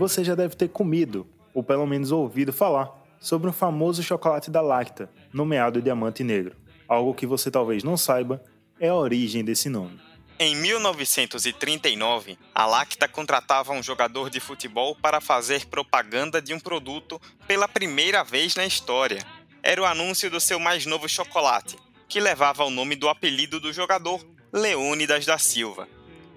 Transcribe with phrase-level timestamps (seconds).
[0.00, 2.88] você já deve ter comido, ou pelo menos ouvido falar,
[3.20, 6.56] sobre um famoso chocolate da Lacta, nomeado Diamante Negro.
[6.88, 8.42] Algo que você talvez não saiba
[8.80, 10.00] é a origem desse nome.
[10.38, 17.20] Em 1939, a Lacta contratava um jogador de futebol para fazer propaganda de um produto
[17.46, 19.22] pela primeira vez na história.
[19.62, 21.76] Era o anúncio do seu mais novo chocolate,
[22.08, 25.86] que levava o nome do apelido do jogador, Leônidas da Silva.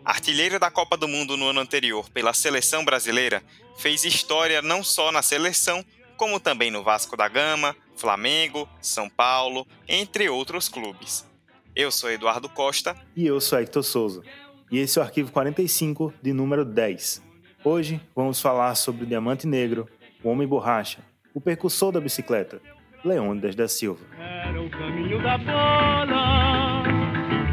[0.06, 3.42] Artilheiro da Copa do Mundo no ano anterior pela seleção brasileira,
[3.78, 5.84] fez história não só na seleção,
[6.18, 11.26] como também no Vasco da Gama, Flamengo, São Paulo, entre outros clubes.
[11.74, 12.98] Eu sou Eduardo Costa.
[13.16, 14.24] E eu sou Hector Souza.
[14.70, 17.24] E esse é o arquivo 45, de número 10.
[17.64, 19.88] Hoje vamos falar sobre o Diamante Negro,
[20.22, 21.00] o Homem Borracha,
[21.34, 22.62] o percussor da bicicleta,
[23.06, 24.06] Leônidas da Silva.
[24.20, 26.84] Era o caminho da bola,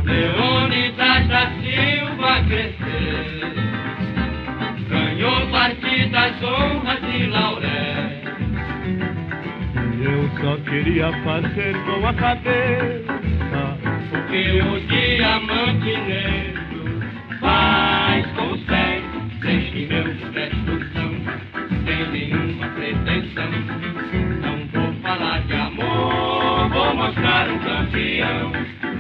[0.05, 1.60] Leônidas da Silva
[2.51, 3.55] crescer,
[4.89, 8.21] ganhou partidas, honras e lauréis.
[10.03, 13.79] Eu só queria fazer com a cabeça
[14.29, 17.03] que o diamante negro
[17.39, 19.05] faz com os pés,
[19.43, 21.11] sem que meus gestos são,
[21.85, 23.51] sem nenhuma pretensão.
[24.41, 28.53] Não vou falar de amor, vou mostrar um campeão.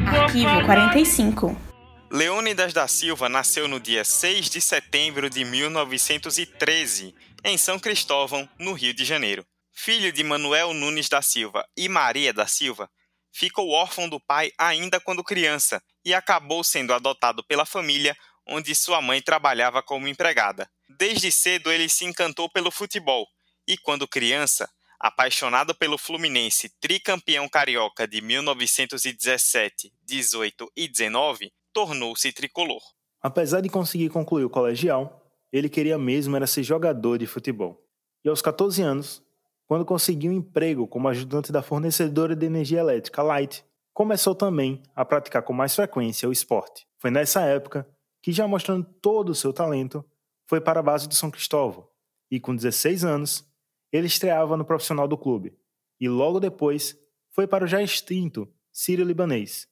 [0.07, 1.70] Arquivo 45
[2.13, 8.73] Leônidas da Silva nasceu no dia 6 de setembro de 1913, em São Cristóvão, no
[8.73, 9.47] Rio de Janeiro.
[9.73, 12.91] Filho de Manuel Nunes da Silva e Maria da Silva,
[13.33, 19.01] ficou órfão do pai ainda quando criança e acabou sendo adotado pela família onde sua
[19.01, 20.69] mãe trabalhava como empregada.
[20.89, 23.25] Desde cedo ele se encantou pelo futebol
[23.69, 32.83] e, quando criança, apaixonado pelo Fluminense, tricampeão carioca de 1917, 18 e 19, tornou-se tricolor.
[33.23, 37.85] Apesar de conseguir concluir o colegial, ele queria mesmo era ser jogador de futebol.
[38.25, 39.23] E aos 14 anos,
[39.67, 45.05] quando conseguiu um emprego como ajudante da fornecedora de energia elétrica Light, começou também a
[45.05, 46.87] praticar com mais frequência o esporte.
[46.99, 47.87] Foi nessa época
[48.23, 50.05] que, já mostrando todo o seu talento,
[50.47, 51.89] foi para a base do São Cristóvão
[52.31, 53.47] e, com 16 anos,
[53.93, 55.57] ele estreava no profissional do clube
[56.01, 56.99] e, logo depois,
[57.31, 59.69] foi para o já extinto Sírio Libanês,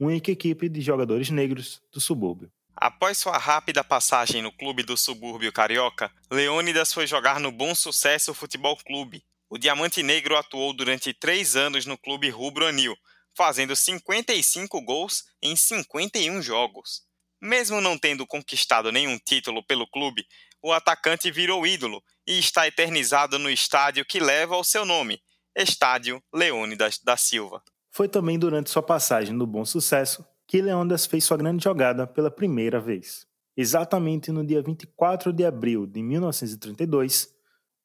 [0.00, 2.50] única equipe de jogadores negros do subúrbio.
[2.74, 8.32] Após sua rápida passagem no clube do subúrbio carioca, Leônidas foi jogar no Bom Sucesso
[8.32, 12.96] Futebol Clube, o Diamante Negro atuou durante três anos no clube rubro-anil,
[13.36, 17.02] fazendo 55 gols em 51 jogos.
[17.40, 20.26] Mesmo não tendo conquistado nenhum título pelo clube,
[20.62, 25.20] o atacante virou ídolo e está eternizado no estádio que leva o seu nome,
[25.54, 27.62] Estádio Leônidas da Silva.
[27.92, 32.30] Foi também durante sua passagem no Bom Sucesso que Leônidas fez sua grande jogada pela
[32.30, 33.26] primeira vez.
[33.56, 37.34] Exatamente no dia 24 de abril de 1932,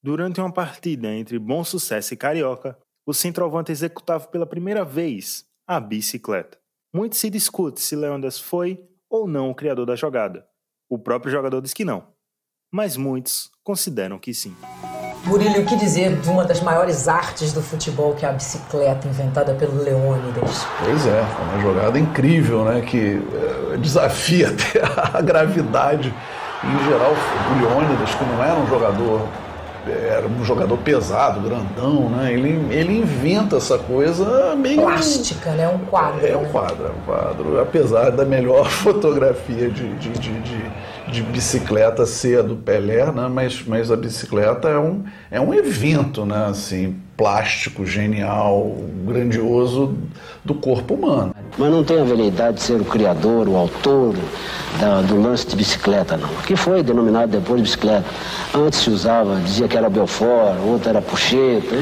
[0.06, 2.78] Durante uma partida entre Bom Sucesso e Carioca,
[3.08, 6.60] o centroavante executava pela primeira vez a bicicleta.
[6.94, 10.48] Muito se discute se Leondas foi ou não o criador da jogada.
[10.88, 12.14] O próprio jogador diz que não,
[12.72, 14.56] mas muitos consideram que sim.
[15.26, 19.08] Murilo, o que dizer de uma das maiores artes do futebol, que é a bicicleta,
[19.08, 20.68] inventada pelo Leônidas?
[20.84, 22.82] Pois é, é uma jogada incrível, né?
[22.82, 26.14] Que eh, desafia até a gravidade.
[26.64, 29.22] Em geral, o Leônidas, que não era um jogador
[29.92, 32.34] era um jogador pesado, grandão, né?
[32.34, 34.82] Ele, ele inventa essa coisa meio.
[34.82, 35.68] Plástica, né?
[35.68, 36.26] Um quadro.
[36.26, 36.50] É um né?
[36.52, 37.62] quadro, é um quadro.
[37.62, 40.72] Apesar da melhor fotografia de, de, de, de,
[41.12, 43.28] de bicicleta ser a do Pelé, né?
[43.30, 46.48] Mas, mas a bicicleta é um, é um evento, né?
[46.50, 49.98] Assim, plástico, genial, grandioso
[50.44, 51.36] do corpo humano.
[51.58, 54.16] Mas não tem a veleidade de ser o criador, o autor
[54.80, 56.34] da, do lance de bicicleta, não.
[56.44, 58.06] Que foi denominado depois de bicicleta.
[58.54, 61.76] Antes se usava, dizia que era Belfort, outro era Puxeta,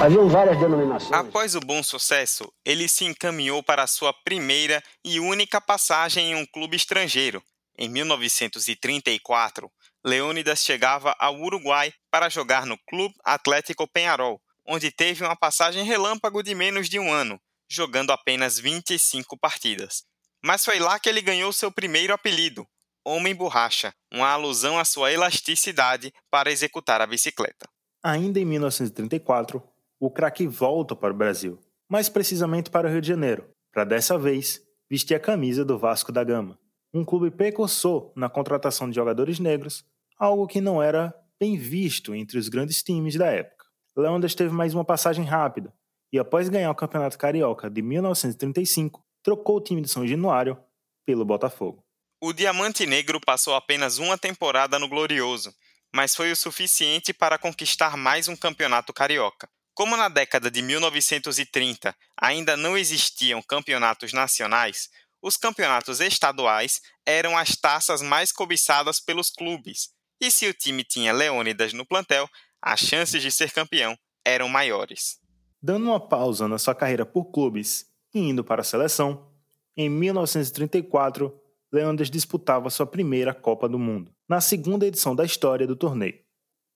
[0.00, 1.12] haviam várias denominações.
[1.12, 6.34] Após o bom sucesso, ele se encaminhou para a sua primeira e única passagem em
[6.34, 7.42] um clube estrangeiro.
[7.76, 9.68] Em 1934,
[10.04, 16.42] Leônidas chegava ao Uruguai para jogar no Clube Atlético Penharol, onde teve uma passagem relâmpago
[16.42, 20.04] de menos de um ano, jogando apenas 25 partidas.
[20.42, 22.66] Mas foi lá que ele ganhou seu primeiro apelido,
[23.04, 27.68] Homem Borracha, uma alusão à sua elasticidade para executar a bicicleta.
[28.02, 29.62] Ainda em 1934,
[30.00, 31.58] o craque volta para o Brasil,
[31.88, 36.12] mais precisamente para o Rio de Janeiro, para dessa vez vestir a camisa do Vasco
[36.12, 36.58] da Gama,
[36.92, 39.84] um clube precursor na contratação de jogadores negros,
[40.18, 43.53] algo que não era bem visto entre os grandes times da época.
[43.96, 45.72] Leônidas teve mais uma passagem rápida
[46.12, 50.58] e, após ganhar o Campeonato Carioca de 1935, trocou o time de São Januário
[51.06, 51.84] pelo Botafogo.
[52.20, 55.54] O Diamante Negro passou apenas uma temporada no Glorioso,
[55.94, 59.48] mas foi o suficiente para conquistar mais um campeonato carioca.
[59.74, 64.88] Como na década de 1930 ainda não existiam campeonatos nacionais,
[65.22, 71.12] os campeonatos estaduais eram as taças mais cobiçadas pelos clubes, e se o time tinha
[71.12, 72.28] Leônidas no plantel,
[72.64, 73.94] as chances de ser campeão
[74.24, 75.20] eram maiores.
[75.62, 79.28] Dando uma pausa na sua carreira por clubes e indo para a seleção,
[79.76, 81.38] em 1934,
[81.70, 86.18] Leônidas disputava sua primeira Copa do Mundo, na segunda edição da história do torneio.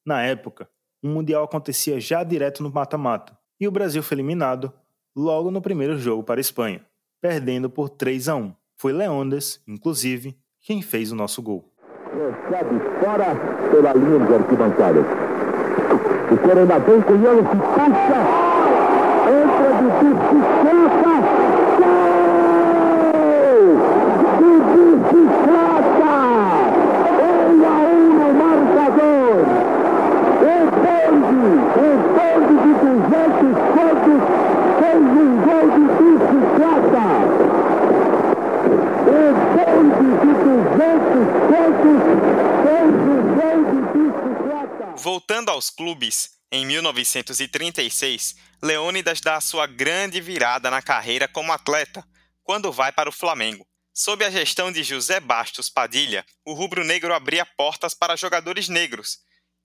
[0.04, 0.68] Na época,
[1.02, 4.70] o Mundial acontecia já direto no mata-mata, e o Brasil foi eliminado
[5.16, 6.84] logo no primeiro jogo para a Espanha,
[7.20, 8.54] perdendo por 3 a 1.
[8.76, 11.72] Foi Leônidas, inclusive, quem fez o nosso gol.
[12.12, 13.34] Recebe fora
[13.70, 15.27] pela linha de arquibancadas.
[16.30, 18.20] O Corona vem com ele, se puxa,
[19.28, 21.14] entra de bicicleta,
[21.78, 23.64] gol!
[24.36, 26.12] De bicicleta!
[27.18, 29.40] 1 a 1 no marcador.
[30.42, 31.40] O bonde,
[31.78, 34.20] o bonde de 200 pontos
[34.78, 37.06] fez um gol de bicicleta.
[39.08, 42.00] O bonde de 200 pontos
[42.64, 44.67] fez um gol de bicicleta.
[44.96, 52.04] Voltando aos clubes, em 1936, Leônidas dá a sua grande virada na carreira como atleta,
[52.42, 53.66] quando vai para o Flamengo.
[53.94, 59.18] Sob a gestão de José Bastos Padilha, o rubro-negro abria portas para jogadores negros,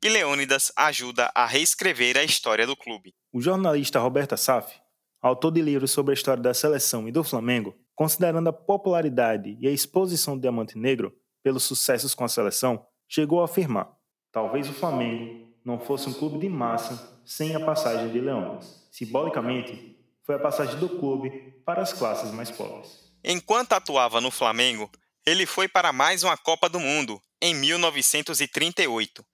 [0.04, 3.14] e Leônidas ajuda a reescrever a história do clube.
[3.32, 4.76] O jornalista Roberto Assaf,
[5.22, 9.68] autor de livros sobre a história da seleção e do Flamengo, considerando a popularidade e
[9.68, 13.88] a exposição do Diamante Negro pelos sucessos com a seleção, chegou a afirmar:
[14.34, 18.86] talvez o Flamengo não fosse um clube de massa sem a passagem de Leônidas.
[18.92, 23.14] Simbolicamente, foi a passagem do clube para as classes mais pobres.
[23.24, 24.92] Enquanto atuava no Flamengo,
[25.26, 29.26] ele foi para mais uma Copa do Mundo, em 1938.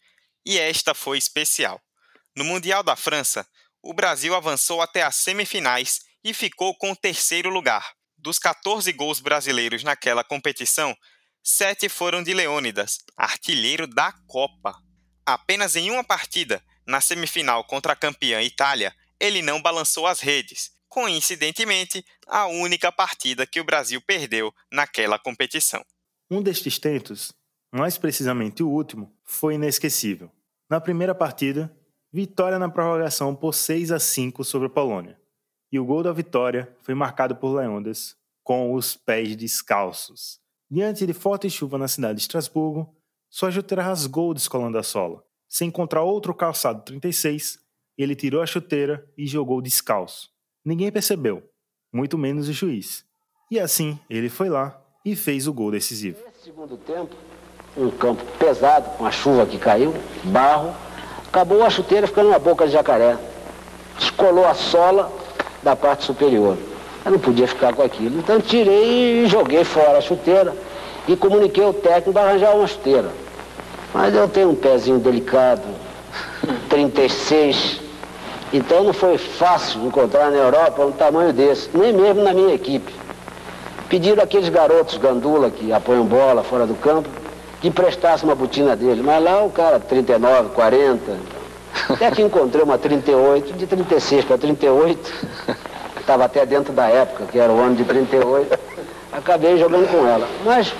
[0.45, 1.81] E esta foi especial.
[2.35, 3.47] No Mundial da França,
[3.81, 7.93] o Brasil avançou até as semifinais e ficou com o terceiro lugar.
[8.17, 10.95] Dos 14 gols brasileiros naquela competição,
[11.41, 14.75] sete foram de Leônidas, artilheiro da Copa.
[15.33, 20.71] Apenas em uma partida, na semifinal contra a campeã Itália, ele não balançou as redes.
[20.87, 25.85] Coincidentemente, a única partida que o Brasil perdeu naquela competição.
[26.31, 27.31] Um destes tentos,
[27.71, 30.31] mais precisamente o último, foi inesquecível.
[30.67, 31.71] Na primeira partida,
[32.11, 35.15] vitória na prorrogação por 6 a 5 sobre a Polônia.
[35.71, 40.39] E o gol da vitória foi marcado por Leônidas com os pés descalços.
[40.71, 42.98] Diante de forte chuva na cidade de Estrasburgo,
[43.29, 45.23] sua chuteira rasgou descolando a sola.
[45.47, 47.59] Sem encontrar outro calçado 36,
[47.97, 50.29] ele tirou a chuteira e jogou descalço.
[50.65, 51.43] Ninguém percebeu,
[51.93, 53.05] muito menos o juiz.
[53.51, 56.19] E assim, ele foi lá e fez o gol decisivo.
[56.25, 57.15] Nesse segundo tempo,
[57.77, 59.93] um campo pesado, com a chuva que caiu,
[60.25, 60.75] barro,
[61.27, 63.17] acabou a chuteira ficando na boca de jacaré.
[63.97, 65.11] Descolou a sola
[65.61, 66.57] da parte superior.
[67.05, 68.17] Eu não podia ficar com aquilo.
[68.19, 70.55] Então tirei e joguei fora a chuteira
[71.07, 73.09] e comuniquei ao técnico para arranjar uma chuteira.
[73.93, 75.63] Mas eu tenho um pezinho delicado,
[76.69, 77.81] 36.
[78.51, 82.93] Então não foi fácil encontrar na Europa um tamanho desse, nem mesmo na minha equipe.
[83.87, 87.09] Pediram aqueles garotos gandula que apoiam bola fora do campo
[87.61, 89.01] que emprestasse uma botina dele.
[89.03, 91.17] Mas lá o cara, 39, 40.
[91.89, 95.27] Até que encontrei uma 38, de 36 para 38.
[95.99, 98.57] Estava até dentro da época, que era o ano de 38.
[99.11, 100.27] Acabei jogando com ela.
[100.45, 100.73] Mas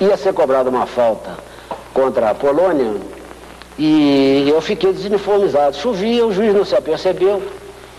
[0.00, 1.36] ia ser cobrada uma falta
[1.92, 2.94] contra a Polônia
[3.78, 5.76] e eu fiquei desuniformizado.
[5.76, 7.42] Chovia, o juiz não se apercebeu.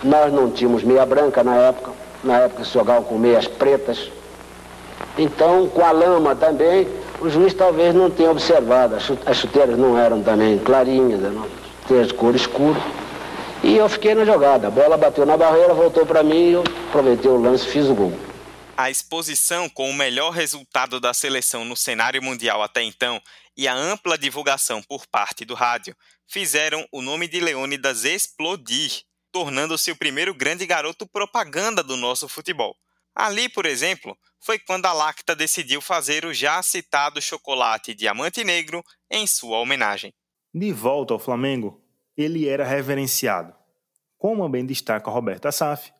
[0.03, 1.91] Nós não tínhamos meia branca na época.
[2.23, 4.09] Na época se jogavam com meias pretas.
[5.17, 6.87] Então, com a lama também,
[7.21, 8.95] o juiz talvez não tenha observado.
[9.25, 11.45] As chuteiras não eram também clarinhas, eram
[11.81, 12.79] chuteiras de cor escura.
[13.63, 14.67] E eu fiquei na jogada.
[14.67, 17.93] A bola bateu na barreira, voltou para mim e eu aproveitei o lance fiz o
[17.93, 18.13] gol.
[18.77, 23.21] A exposição com o melhor resultado da seleção no cenário mundial até então
[23.55, 25.95] e a ampla divulgação por parte do rádio
[26.27, 32.75] fizeram o nome de Leônidas explodir, tornando-se o primeiro grande garoto propaganda do nosso futebol.
[33.15, 38.83] Ali, por exemplo, foi quando a Lacta decidiu fazer o já citado chocolate Diamante Negro
[39.09, 40.13] em sua homenagem.
[40.53, 41.81] De volta ao Flamengo,
[42.17, 43.55] ele era reverenciado.
[44.17, 45.93] Como bem destaca Roberto Assaf,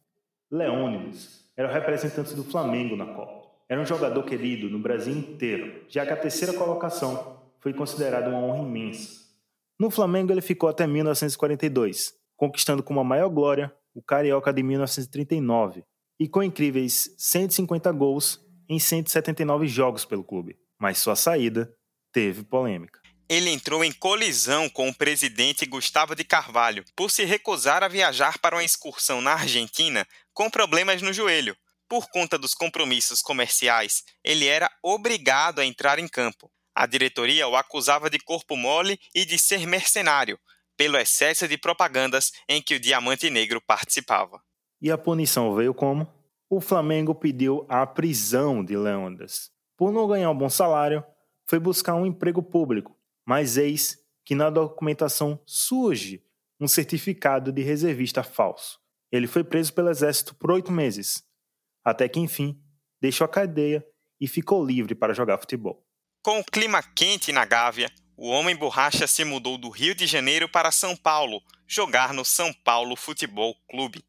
[0.52, 3.46] Leônidas era o representante do Flamengo na Copa.
[3.68, 8.40] Era um jogador querido no Brasil inteiro, já que a terceira colocação foi considerada uma
[8.40, 9.26] honra imensa.
[9.80, 15.84] No Flamengo ele ficou até 1942, conquistando com uma maior glória o Carioca de 1939,
[16.20, 20.58] e com incríveis 150 gols em 179 jogos pelo clube.
[20.80, 21.74] Mas sua saída
[22.12, 23.00] teve polêmica.
[23.28, 28.38] ele entrou em colisão com o presidente Gustavo de Carvalho por se recusar a viajar
[28.38, 31.58] para uma excursão na Argentina com problemas no joelho.
[31.88, 36.52] Por conta dos compromissos comerciais, ele era obrigado a entrar em campo.
[36.76, 40.38] A diretoria o acusava de corpo mole e de ser mercenário,
[40.76, 44.42] pelo excesso de propagandas em que o Diamante Negro participava.
[44.82, 46.06] E a punição veio como?
[46.50, 49.50] O Flamengo pediu a prisão de Leônidas.
[49.78, 51.04] Por não ganhar um bom salário,
[51.48, 56.22] foi buscar um emprego público, mas eis que na documentação surge
[56.60, 58.85] um certificado de reservista falso.
[59.12, 61.24] Ele foi preso pelo exército por oito meses,
[61.84, 62.60] até que enfim
[63.02, 63.86] deixou a cadeia
[64.20, 65.86] e ficou livre para jogar futebol.
[66.24, 70.50] Com o clima quente na Gávea, o Homem Borracha se mudou do Rio de Janeiro
[70.50, 74.04] para São Paulo, jogar no São Paulo Futebol Clube.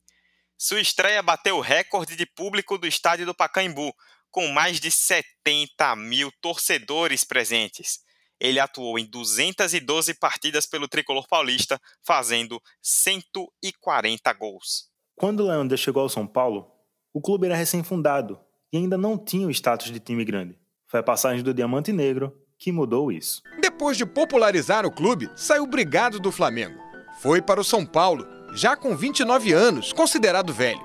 [0.57, 3.93] Sua estreia bateu o recorde de público do estádio do Pacaembu,
[4.31, 8.01] com mais de 70 mil torcedores presentes.
[8.41, 14.91] Ele atuou em 212 partidas pelo tricolor paulista, fazendo 140 gols.
[15.15, 16.71] Quando o Leandro chegou ao São Paulo,
[17.13, 18.39] o clube era recém-fundado
[18.73, 20.59] e ainda não tinha o status de time grande.
[20.87, 23.43] Foi a passagem do Diamante Negro que mudou isso.
[23.61, 26.79] Depois de popularizar o clube, saiu brigado do Flamengo.
[27.21, 30.81] Foi para o São Paulo, já com 29 anos, considerado velho.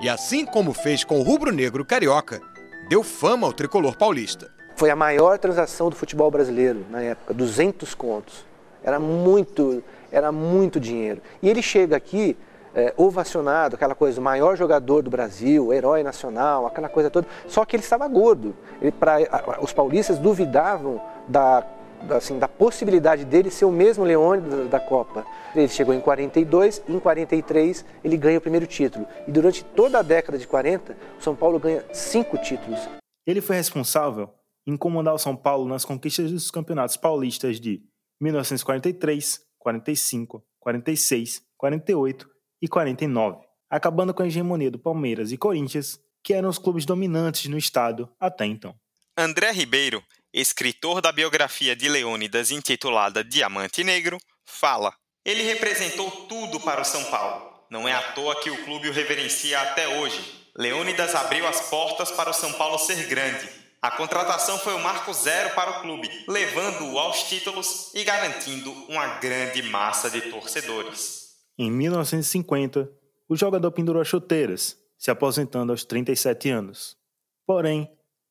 [0.00, 2.40] E assim como fez com o rubro-negro carioca,
[2.88, 4.52] deu fama ao tricolor paulista.
[4.76, 8.44] Foi a maior transação do futebol brasileiro na época, 200 contos.
[8.82, 11.20] Era muito, era muito dinheiro.
[11.40, 12.36] E ele chega aqui
[12.74, 17.26] é, ovacionado, aquela coisa, o maior jogador do Brasil, herói nacional, aquela coisa toda.
[17.46, 18.54] Só que ele estava gordo.
[18.80, 19.18] Ele, pra,
[19.60, 21.64] os paulistas duvidavam da,
[22.10, 25.24] assim, da possibilidade dele ser o mesmo Leone da, da, Copa.
[25.54, 29.06] Ele chegou em 42, em 43 ele ganha o primeiro título.
[29.28, 32.80] E durante toda a década de 40, o São Paulo ganha cinco títulos.
[33.26, 34.28] Ele foi responsável
[34.66, 37.82] em comandar o São Paulo nas conquistas dos campeonatos paulistas de
[38.20, 46.32] 1943, 45, 46, 48 e 49, acabando com a hegemonia do Palmeiras e Corinthians, que
[46.32, 48.74] eram os clubes dominantes no estado até então.
[49.16, 50.02] André Ribeiro,
[50.32, 57.04] escritor da biografia de Leônidas intitulada Diamante Negro, fala: Ele representou tudo para o São
[57.04, 57.52] Paulo.
[57.70, 60.42] Não é à toa que o clube o reverencia até hoje.
[60.56, 63.61] Leônidas abriu as portas para o São Paulo ser grande.
[63.82, 69.18] A contratação foi o marco zero para o clube, levando-o aos títulos e garantindo uma
[69.18, 71.32] grande massa de torcedores.
[71.58, 72.88] Em 1950,
[73.28, 76.96] o jogador pendurou as chuteiras, se aposentando aos 37 anos.
[77.44, 77.90] Porém,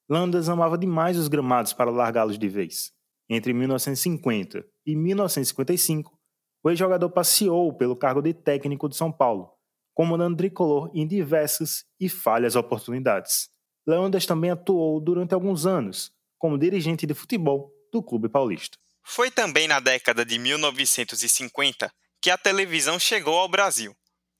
[0.09, 2.93] Landas amava demais os gramados para largá-los de vez.
[3.29, 6.17] Entre 1950 e 1955,
[6.63, 9.51] o ex-jogador passeou pelo cargo de técnico de São Paulo,
[9.93, 13.50] comandando tricolor em diversas e falhas oportunidades.
[13.85, 18.77] Leondas também atuou durante alguns anos como dirigente de futebol do Clube Paulista.
[19.03, 23.95] Foi também na década de 1950 que a televisão chegou ao Brasil.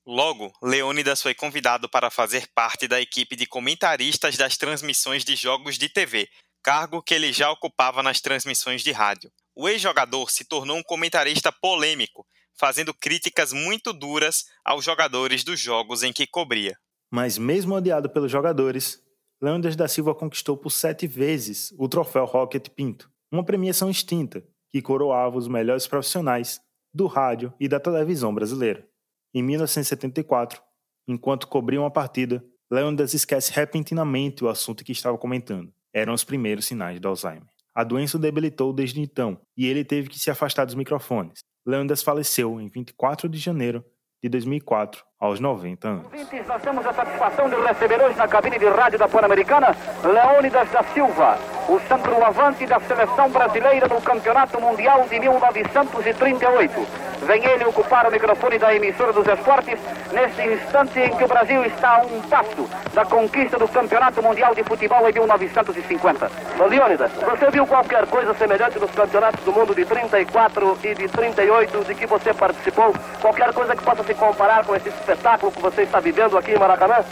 [0.06, 5.78] Logo, Leônidas foi convidado para fazer parte da equipe de comentaristas das transmissões de jogos
[5.78, 6.28] de TV,
[6.62, 9.30] cargo que ele já ocupava nas transmissões de rádio.
[9.54, 16.02] O ex-jogador se tornou um comentarista polêmico, fazendo críticas muito duras aos jogadores dos jogos
[16.02, 16.76] em que cobria.
[17.10, 19.00] Mas, mesmo odiado pelos jogadores,
[19.42, 24.80] Leônidas da Silva conquistou por sete vezes o troféu Rocket Pinto, uma premiação extinta que
[24.80, 26.60] coroava os melhores profissionais
[26.94, 28.86] do rádio e da televisão brasileira.
[29.34, 30.62] Em 1974,
[31.08, 35.74] enquanto cobria uma partida, Leonidas esquece repentinamente o assunto que estava comentando.
[35.92, 37.48] Eram os primeiros sinais do Alzheimer.
[37.74, 41.40] A doença o debilitou desde então e ele teve que se afastar dos microfones.
[41.66, 43.84] Leonidas faleceu em 24 de janeiro
[44.22, 46.06] de 2004, aos 90 anos.
[46.48, 50.82] Nós temos a satisfação de receber hoje na cabine de rádio da Pan-Americana Leônidas da
[50.82, 51.38] Silva,
[51.68, 57.11] o centroavante da seleção brasileira no Campeonato Mundial de 1938.
[57.22, 59.78] Vem ele ocupar o microfone da emissora dos esportes
[60.12, 64.52] neste instante em que o Brasil está a um passo da conquista do Campeonato Mundial
[64.54, 66.30] de Futebol em 1950.
[66.58, 71.08] Ô Leônidas, você viu qualquer coisa semelhante nos campeonatos do mundo de 34 e de
[71.08, 72.92] 38 de que você participou?
[73.20, 76.58] Qualquer coisa que possa se comparar com esse espetáculo que você está vivendo aqui em
[76.58, 77.04] Maracanã?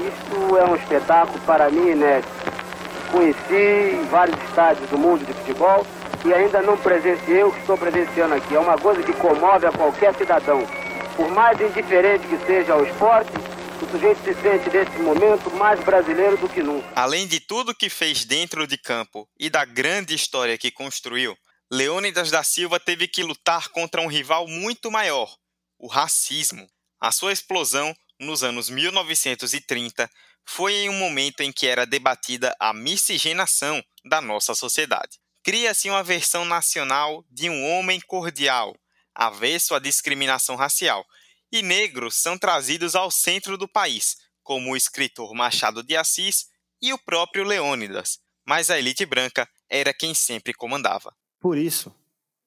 [0.00, 2.28] Isso é um espetáculo para mim inédito.
[3.12, 5.84] Conheci vários estádios do mundo de futebol
[6.24, 8.54] e ainda não presenciei o que estou presenciando aqui.
[8.54, 10.66] É uma coisa que comove a qualquer cidadão.
[11.16, 13.32] Por mais indiferente que seja ao esporte,
[13.82, 16.88] o sujeito se sente nesse momento mais brasileiro do que nunca.
[16.94, 21.36] Além de tudo que fez dentro de campo e da grande história que construiu,
[21.70, 25.34] Leônidas da Silva teve que lutar contra um rival muito maior,
[25.78, 26.66] o racismo.
[27.00, 30.08] A sua explosão, nos anos 1930,
[30.44, 35.18] foi em um momento em que era debatida a miscigenação da nossa sociedade.
[35.42, 38.76] Cria-se uma versão nacional de um homem cordial,
[39.14, 41.04] avesso à discriminação racial,
[41.50, 46.46] e negros são trazidos ao centro do país, como o escritor Machado de Assis
[46.80, 51.14] e o próprio Leônidas, mas a elite branca era quem sempre comandava.
[51.40, 51.94] Por isso,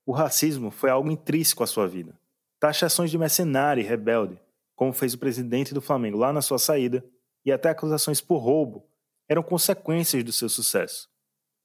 [0.05, 2.17] o racismo foi algo intrínseco à sua vida.
[2.59, 4.39] Taxações de mercenário e rebelde,
[4.75, 7.03] como fez o presidente do Flamengo lá na sua saída,
[7.45, 8.89] e até acusações por roubo,
[9.29, 11.09] eram consequências do seu sucesso.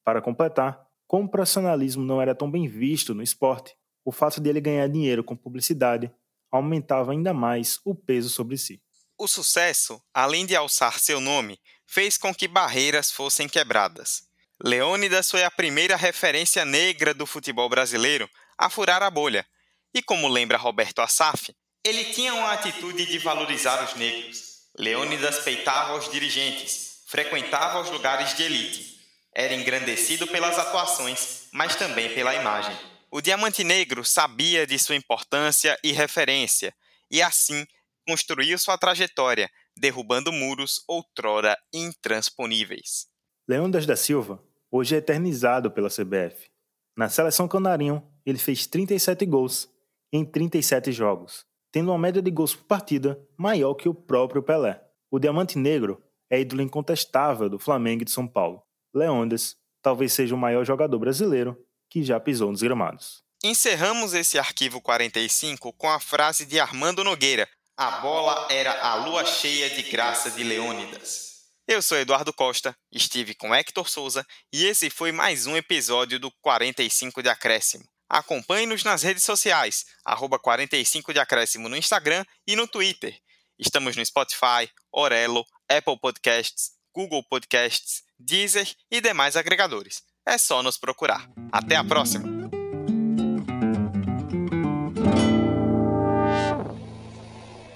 [0.05, 3.75] Para completar, como o profissionalismo não era tão bem visto no esporte,
[4.05, 6.09] o fato dele ganhar dinheiro com publicidade
[6.53, 8.81] aumentava ainda mais o peso sobre si.
[9.19, 14.23] O sucesso, além de alçar seu nome, fez com que barreiras fossem quebradas.
[14.63, 19.45] Leônidas foi a primeira referência negra do futebol brasileiro a furar a bolha,
[19.93, 21.53] e como lembra Roberto Assaf,
[21.85, 24.61] ele tinha uma atitude de valorizar os negros.
[24.79, 28.90] Leônidas peitava os dirigentes, frequentava os lugares de elite.
[29.35, 32.77] Era engrandecido pelas atuações, mas também pela imagem.
[33.11, 36.75] O Diamante Negro sabia de sua importância e referência,
[37.11, 37.67] e assim
[38.07, 43.07] construiu sua trajetória, derrubando muros outrora intransponíveis.
[43.49, 46.51] Leônidas da Silva hoje é eternizado pela CBF.
[46.97, 49.69] Na seleção canarinho, ele fez 37 gols
[50.13, 54.83] em 37 jogos, tendo uma média de gols por partida maior que o próprio Pelé.
[55.11, 58.63] O Diamante Negro é ídolo incontestável do Flamengo e de São Paulo.
[58.95, 61.57] Leônidas talvez seja o maior jogador brasileiro
[61.89, 63.23] que já pisou nos gramados.
[63.43, 69.25] Encerramos esse arquivo 45 com a frase de Armando Nogueira: A bola era a lua
[69.25, 71.31] cheia de graça de Leônidas.
[71.67, 76.31] Eu sou Eduardo Costa, estive com Hector Souza e esse foi mais um episódio do
[76.43, 77.85] 45 de Acréscimo.
[78.09, 83.17] Acompanhe-nos nas redes sociais, arroba 45 de Acréscimo no Instagram e no Twitter.
[83.57, 90.03] Estamos no Spotify, Orelo, Apple Podcasts, Google Podcasts, Deezer e demais agregadores.
[90.27, 91.29] É só nos procurar.
[91.51, 92.29] Até a próxima!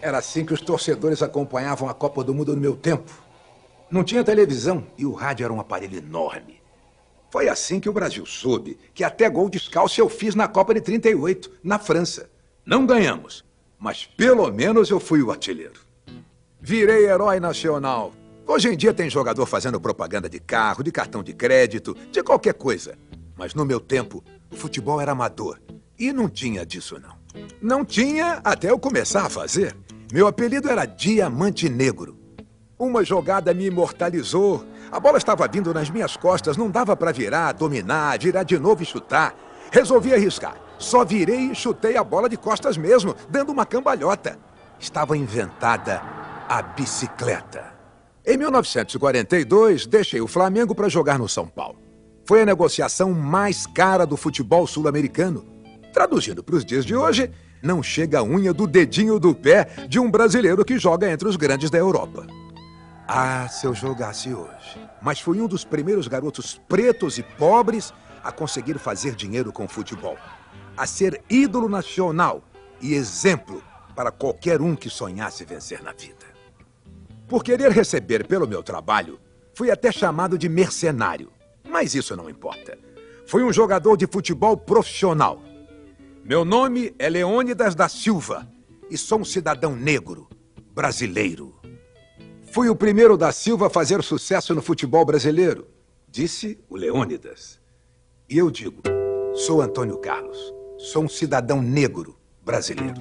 [0.02, 3.11] Era assim que os torcedores acompanhavam a Copa do Mundo no meu tempo.
[3.90, 6.61] Não tinha televisão e o rádio era um aparelho enorme.
[7.30, 10.83] Foi assim que o Brasil soube que até gol descalço eu fiz na Copa de
[10.83, 12.30] 38, na França.
[12.66, 13.44] Não ganhamos,
[13.78, 15.80] mas pelo menos eu fui o artilheiro.
[16.61, 18.12] Virei herói nacional.
[18.46, 22.52] Hoje em dia tem jogador fazendo propaganda de carro, de cartão de crédito, de qualquer
[22.52, 22.96] coisa.
[23.37, 25.59] Mas no meu tempo, o futebol era amador.
[25.98, 27.16] E não tinha disso, não.
[27.61, 29.74] Não tinha até eu começar a fazer.
[30.12, 32.18] Meu apelido era Diamante Negro.
[32.78, 34.64] Uma jogada me imortalizou.
[34.92, 38.83] A bola estava vindo nas minhas costas, não dava para virar, dominar, virar de novo
[38.83, 39.35] e chutar.
[39.72, 40.57] Resolvi arriscar.
[40.78, 44.38] Só virei e chutei a bola de costas mesmo, dando uma cambalhota.
[44.78, 46.02] Estava inventada
[46.46, 47.74] a bicicleta.
[48.27, 51.79] Em 1942, deixei o Flamengo para jogar no São Paulo.
[52.25, 55.45] Foi a negociação mais cara do futebol sul-americano.
[55.93, 57.31] Traduzindo para os dias de hoje,
[57.63, 61.37] não chega a unha do dedinho do pé de um brasileiro que joga entre os
[61.37, 62.27] grandes da Europa.
[63.07, 64.81] Ah, se eu jogasse hoje.
[65.03, 70.17] Mas fui um dos primeiros garotos pretos e pobres a conseguir fazer dinheiro com futebol.
[70.75, 72.43] A ser ídolo nacional
[72.81, 73.63] e exemplo
[73.95, 76.24] para qualquer um que sonhasse vencer na vida.
[77.29, 79.19] Por querer receber pelo meu trabalho,
[79.55, 81.31] fui até chamado de mercenário.
[81.69, 82.79] Mas isso não importa.
[83.27, 85.43] Fui um jogador de futebol profissional.
[86.23, 88.47] Meu nome é Leônidas da Silva
[88.91, 90.29] e sou um cidadão negro,
[90.75, 91.55] brasileiro.
[92.53, 95.67] Fui o primeiro da Silva a fazer sucesso no futebol brasileiro,
[96.09, 97.61] disse o Leônidas.
[98.29, 98.83] E eu digo:
[99.35, 103.01] sou Antônio Carlos, sou um cidadão negro brasileiro.